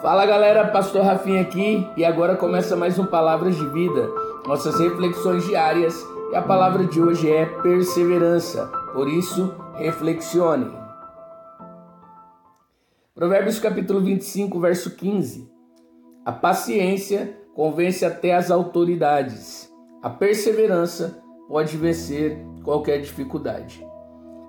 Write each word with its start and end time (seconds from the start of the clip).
Fala 0.00 0.24
galera, 0.24 0.66
Pastor 0.66 1.02
Rafinha 1.04 1.42
aqui 1.42 1.86
e 1.94 2.06
agora 2.06 2.34
começa 2.34 2.74
mais 2.74 2.98
um 2.98 3.04
Palavras 3.04 3.54
de 3.54 3.66
Vida, 3.66 4.08
nossas 4.46 4.80
reflexões 4.80 5.44
diárias 5.44 6.02
e 6.32 6.36
a 6.36 6.40
palavra 6.40 6.86
de 6.86 7.02
hoje 7.02 7.30
é 7.30 7.44
perseverança, 7.44 8.66
por 8.94 9.06
isso 9.10 9.54
reflexione. 9.74 10.74
Provérbios 13.14 13.58
capítulo 13.58 14.00
25, 14.00 14.58
verso 14.58 14.96
15. 14.96 15.52
A 16.24 16.32
paciência 16.32 17.36
convence 17.54 18.02
até 18.02 18.34
as 18.34 18.50
autoridades, 18.50 19.70
a 20.02 20.08
perseverança 20.08 21.22
pode 21.46 21.76
vencer 21.76 22.38
qualquer 22.64 23.02
dificuldade. 23.02 23.86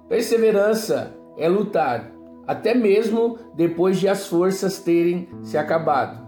Perseverança 0.08 1.14
é 1.38 1.50
lutar 1.50 2.21
até 2.52 2.74
mesmo 2.74 3.38
depois 3.56 3.98
de 3.98 4.10
as 4.10 4.28
forças 4.28 4.80
terem 4.80 5.30
se 5.42 5.58
acabado. 5.58 6.22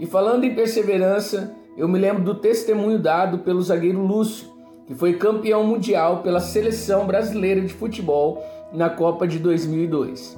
E 0.00 0.04
falando 0.04 0.42
em 0.42 0.52
perseverança, 0.52 1.54
eu 1.76 1.86
me 1.86 1.96
lembro 1.96 2.24
do 2.24 2.34
testemunho 2.34 2.98
dado 2.98 3.38
pelo 3.38 3.62
zagueiro 3.62 4.04
Lúcio, 4.04 4.48
que 4.84 4.96
foi 4.96 5.14
campeão 5.14 5.64
mundial 5.64 6.22
pela 6.22 6.40
seleção 6.40 7.06
brasileira 7.06 7.60
de 7.60 7.72
futebol 7.72 8.42
na 8.72 8.90
Copa 8.90 9.28
de 9.28 9.38
2002. 9.38 10.36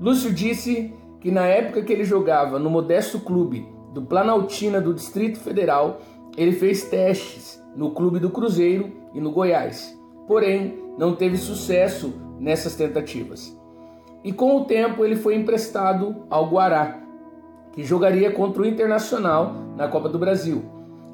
Lúcio 0.00 0.34
disse 0.34 0.92
que 1.20 1.30
na 1.30 1.46
época 1.46 1.82
que 1.82 1.92
ele 1.92 2.02
jogava 2.02 2.58
no 2.58 2.68
modesto 2.68 3.20
clube 3.20 3.68
do 3.94 4.02
Planaltina 4.02 4.80
do 4.80 4.92
Distrito 4.92 5.38
Federal, 5.38 6.00
ele 6.36 6.52
fez 6.52 6.82
testes 6.82 7.62
no 7.76 7.92
clube 7.92 8.18
do 8.18 8.30
Cruzeiro 8.30 8.90
e 9.14 9.20
no 9.20 9.30
Goiás. 9.30 9.96
Porém, 10.26 10.76
não 10.98 11.14
teve 11.14 11.36
sucesso 11.36 12.12
nessas 12.40 12.74
tentativas. 12.74 13.59
E 14.22 14.32
com 14.32 14.56
o 14.56 14.64
tempo 14.64 15.04
ele 15.04 15.16
foi 15.16 15.34
emprestado 15.34 16.24
ao 16.28 16.48
Guará, 16.48 17.00
que 17.72 17.82
jogaria 17.82 18.30
contra 18.30 18.62
o 18.62 18.66
Internacional 18.66 19.54
na 19.76 19.88
Copa 19.88 20.08
do 20.08 20.18
Brasil. 20.18 20.62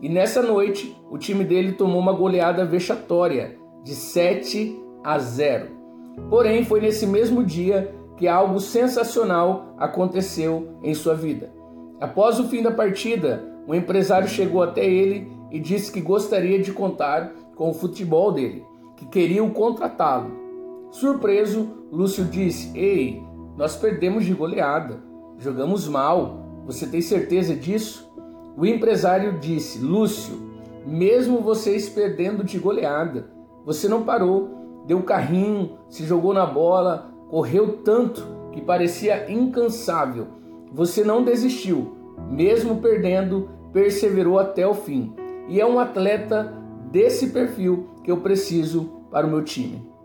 E 0.03 0.09
nessa 0.09 0.43
noite, 0.43 0.97
o 1.11 1.17
time 1.17 1.45
dele 1.45 1.73
tomou 1.73 2.01
uma 2.01 2.13
goleada 2.13 2.65
vexatória 2.65 3.57
de 3.83 3.95
7 3.95 4.77
a 5.03 5.19
0. 5.19 5.69
Porém, 6.29 6.65
foi 6.65 6.81
nesse 6.81 7.07
mesmo 7.07 7.45
dia 7.45 7.95
que 8.17 8.27
algo 8.27 8.59
sensacional 8.59 9.75
aconteceu 9.79 10.79
em 10.83 10.95
sua 10.95 11.15
vida. 11.15 11.53
Após 12.01 12.39
o 12.41 12.49
fim 12.49 12.63
da 12.63 12.71
partida, 12.71 13.45
o 13.67 13.75
empresário 13.75 14.29
chegou 14.29 14.63
até 14.63 14.85
ele 14.85 15.31
e 15.51 15.59
disse 15.61 15.93
que 15.93 16.01
gostaria 16.01 16.61
de 16.61 16.73
contar 16.73 17.33
com 17.55 17.71
o 17.71 17.75
futebol 17.75 18.33
dele, 18.33 18.65
que 18.97 19.07
queria 19.07 19.43
contratá-lo. 19.51 20.31
Surpreso, 20.91 21.69
Lúcio 21.91 22.25
disse: 22.25 22.77
Ei, 22.77 23.23
nós 23.57 23.77
perdemos 23.77 24.25
de 24.25 24.35
goleada, 24.35 25.03
jogamos 25.39 25.87
mal, 25.89 26.45
você 26.67 26.87
tem 26.87 27.01
certeza 27.01 27.55
disso? 27.55 28.11
O 28.57 28.67
empresário 28.67 29.39
disse: 29.39 29.79
Lúcio, 29.79 30.35
mesmo 30.87 31.41
vocês 31.41 31.89
perdendo 31.89 32.43
de 32.43 32.59
goleada, 32.59 33.31
você 33.65 33.89
não 33.89 34.03
parou, 34.03 34.85
deu 34.87 35.03
carrinho, 35.03 35.79
se 35.89 36.05
jogou 36.05 36.33
na 36.33 36.47
bola, 36.47 37.11
correu 37.29 37.79
tanto 37.85 38.27
que 38.53 38.61
parecia 38.61 39.31
incansável. 39.31 40.27
Você 40.73 41.05
não 41.05 41.23
desistiu, 41.23 41.97
mesmo 42.31 42.77
perdendo, 42.77 43.49
perseverou 43.73 44.39
até 44.39 44.67
o 44.67 44.75
fim. 44.75 45.15
E 45.49 45.61
é 45.61 45.67
um 45.67 45.79
atleta 45.79 46.53
desse 46.91 47.29
perfil 47.29 47.89
que 48.03 48.11
eu 48.11 48.19
preciso 48.19 48.91
para 49.11 49.27
o 49.27 49.31
meu 49.31 49.45
time. 49.45 49.96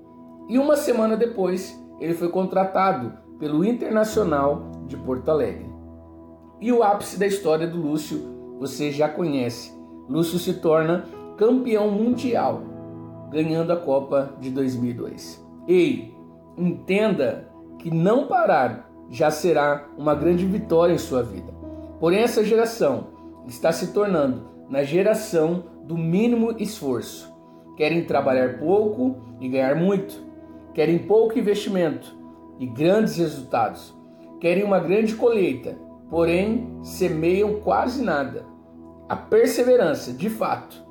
E 0.51 0.59
uma 0.59 0.75
semana 0.75 1.15
depois, 1.15 1.81
ele 1.97 2.13
foi 2.13 2.27
contratado 2.27 3.13
pelo 3.39 3.63
Internacional 3.63 4.69
de 4.85 4.97
Porto 4.97 5.31
Alegre. 5.31 5.65
E 6.59 6.73
o 6.73 6.83
ápice 6.83 7.17
da 7.17 7.25
história 7.25 7.65
do 7.65 7.77
Lúcio 7.77 8.57
você 8.59 8.91
já 8.91 9.07
conhece. 9.07 9.71
Lúcio 10.09 10.37
se 10.37 10.55
torna 10.55 11.05
campeão 11.37 11.89
mundial, 11.89 12.63
ganhando 13.31 13.71
a 13.71 13.77
Copa 13.77 14.33
de 14.41 14.49
2002. 14.49 15.41
Ei, 15.69 16.13
entenda 16.57 17.47
que 17.79 17.89
não 17.89 18.27
parar 18.27 18.91
já 19.09 19.31
será 19.31 19.87
uma 19.97 20.13
grande 20.13 20.45
vitória 20.45 20.93
em 20.93 20.97
sua 20.97 21.23
vida. 21.23 21.53
Porém, 21.97 22.23
essa 22.23 22.43
geração 22.43 23.07
está 23.47 23.71
se 23.71 23.93
tornando 23.93 24.49
na 24.69 24.83
geração 24.83 25.63
do 25.85 25.97
mínimo 25.97 26.53
esforço. 26.59 27.33
Querem 27.77 28.03
trabalhar 28.03 28.59
pouco 28.59 29.15
e 29.39 29.47
ganhar 29.47 29.77
muito 29.77 30.29
querem 30.73 30.99
pouco 30.99 31.37
investimento 31.37 32.15
e 32.59 32.65
grandes 32.65 33.17
resultados. 33.17 33.93
Querem 34.39 34.63
uma 34.63 34.79
grande 34.79 35.15
colheita, 35.15 35.77
porém 36.09 36.79
semeiam 36.83 37.59
quase 37.61 38.03
nada. 38.03 38.45
A 39.07 39.15
perseverança, 39.15 40.13
de 40.13 40.29
fato, 40.29 40.81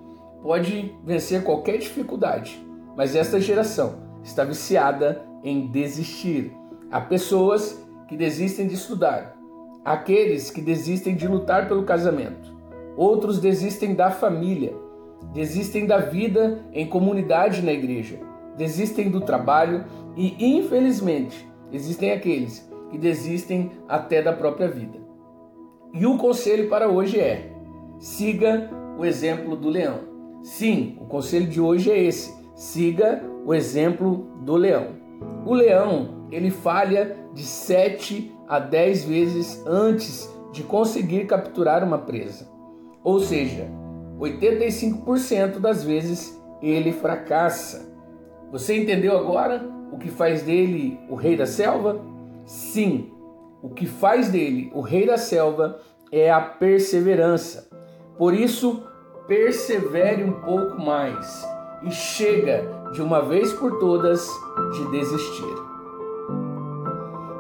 pode 0.43 0.95
vencer 1.05 1.43
qualquer 1.43 1.79
dificuldade, 1.79 2.61
mas 2.97 3.17
esta 3.17 3.41
geração 3.41 3.95
está 4.23 4.45
viciada 4.45 5.25
em 5.43 5.69
desistir. 5.69 6.53
Há 6.91 7.01
pessoas 7.01 7.83
que 8.09 8.17
desistem 8.17 8.67
de 8.67 8.75
estudar, 8.75 9.37
aqueles 9.85 10.51
que 10.51 10.61
desistem 10.61 11.15
de 11.15 11.27
lutar 11.27 11.67
pelo 11.67 11.85
casamento, 11.85 12.55
outros 12.97 13.41
desistem 13.41 13.95
da 13.95 14.11
família, 14.11 14.75
desistem 15.33 15.87
da 15.87 15.99
vida 15.99 16.65
em 16.73 16.87
comunidade 16.87 17.63
na 17.63 17.73
igreja 17.73 18.30
desistem 18.61 19.09
do 19.09 19.23
trabalho 19.23 19.87
e, 20.15 20.37
infelizmente, 20.59 21.49
existem 21.73 22.13
aqueles 22.13 22.71
que 22.91 22.99
desistem 22.99 23.73
até 23.89 24.21
da 24.21 24.35
própria 24.35 24.69
vida. 24.69 24.99
E 25.95 26.05
o 26.05 26.19
conselho 26.19 26.69
para 26.69 26.87
hoje 26.87 27.19
é: 27.19 27.51
siga 27.99 28.71
o 28.99 29.05
exemplo 29.07 29.57
do 29.57 29.71
leão. 29.71 30.01
Sim, 30.43 30.99
o 31.01 31.07
conselho 31.07 31.47
de 31.47 31.59
hoje 31.59 31.91
é 31.91 32.03
esse: 32.03 32.35
siga 32.55 33.25
o 33.47 33.55
exemplo 33.55 34.29
do 34.43 34.57
leão. 34.57 34.89
O 35.47 35.55
leão, 35.55 36.27
ele 36.31 36.51
falha 36.51 37.17
de 37.33 37.43
7 37.43 38.31
a 38.47 38.59
10 38.59 39.05
vezes 39.05 39.63
antes 39.67 40.31
de 40.53 40.63
conseguir 40.63 41.27
capturar 41.27 41.83
uma 41.83 41.99
presa. 41.99 42.47
Ou 43.03 43.21
seja, 43.21 43.67
85% 44.19 45.59
das 45.59 45.83
vezes 45.83 46.39
ele 46.61 46.93
fracassa. 46.93 47.90
Você 48.51 48.77
entendeu 48.77 49.17
agora 49.17 49.65
o 49.93 49.99
que 49.99 50.11
faz 50.11 50.43
dele 50.43 50.99
o 51.09 51.15
rei 51.15 51.37
da 51.37 51.47
selva? 51.47 52.01
Sim, 52.45 53.13
o 53.63 53.69
que 53.69 53.87
faz 53.87 54.29
dele 54.29 54.73
o 54.75 54.81
rei 54.81 55.07
da 55.07 55.17
selva 55.17 55.79
é 56.11 56.33
a 56.33 56.41
perseverança. 56.41 57.69
Por 58.19 58.35
isso, 58.35 58.83
persevere 59.29 60.25
um 60.25 60.33
pouco 60.41 60.81
mais 60.81 61.47
e 61.85 61.93
chega 61.93 62.69
de 62.93 63.01
uma 63.01 63.23
vez 63.23 63.53
por 63.53 63.79
todas 63.79 64.29
de 64.73 64.91
desistir. 64.91 65.55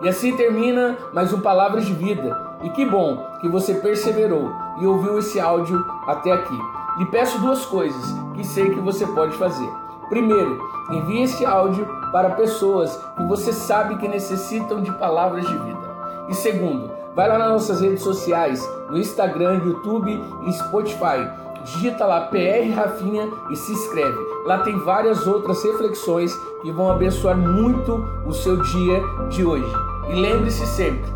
E 0.04 0.08
assim 0.08 0.36
termina 0.36 0.96
mais 1.12 1.32
um 1.32 1.40
Palavras 1.40 1.86
de 1.86 1.92
Vida. 1.92 2.38
E 2.62 2.70
que 2.70 2.86
bom 2.86 3.16
que 3.40 3.48
você 3.48 3.74
perseverou 3.74 4.48
e 4.80 4.86
ouviu 4.86 5.18
esse 5.18 5.40
áudio 5.40 5.84
até 6.06 6.30
aqui. 6.30 6.56
Lhe 6.98 7.06
peço 7.06 7.40
duas 7.40 7.66
coisas 7.66 8.04
que 8.36 8.46
sei 8.46 8.70
que 8.70 8.80
você 8.80 9.04
pode 9.08 9.36
fazer. 9.36 9.89
Primeiro, 10.10 10.60
envie 10.90 11.22
esse 11.22 11.46
áudio 11.46 11.86
para 12.10 12.30
pessoas 12.30 13.00
que 13.16 13.22
você 13.22 13.52
sabe 13.52 13.96
que 13.96 14.08
necessitam 14.08 14.82
de 14.82 14.92
palavras 14.98 15.46
de 15.46 15.56
vida. 15.56 15.90
E 16.28 16.34
segundo, 16.34 16.90
vai 17.14 17.28
lá 17.28 17.38
nas 17.38 17.50
nossas 17.50 17.80
redes 17.80 18.02
sociais, 18.02 18.60
no 18.90 18.98
Instagram, 18.98 19.62
YouTube 19.64 20.20
e 20.46 20.52
Spotify. 20.52 21.30
Digita 21.62 22.06
lá 22.06 22.22
PR 22.22 22.74
Rafinha 22.74 23.28
e 23.50 23.56
se 23.56 23.72
inscreve. 23.72 24.18
Lá 24.44 24.58
tem 24.58 24.76
várias 24.80 25.26
outras 25.26 25.62
reflexões 25.62 26.34
que 26.60 26.72
vão 26.72 26.90
abençoar 26.90 27.36
muito 27.36 28.04
o 28.26 28.32
seu 28.32 28.60
dia 28.62 29.02
de 29.28 29.44
hoje. 29.44 29.72
E 30.08 30.14
lembre-se 30.14 30.66
sempre: 30.66 31.08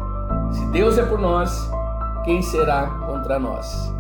se 0.52 0.64
Deus 0.67 0.99
é 0.99 1.05
por 1.05 1.19
nós, 1.19 1.69
quem 2.25 2.43
será 2.43 2.87
contra 3.06 3.38
nós? 3.38 3.93